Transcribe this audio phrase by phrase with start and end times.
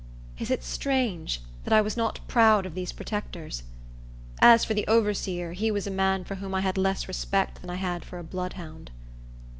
[0.39, 3.61] Is it strange, that I was not proud of these protectors?
[4.41, 7.69] As for the overseer, he was a man for whom I had less respect than
[7.69, 8.89] I had for a bloodhound.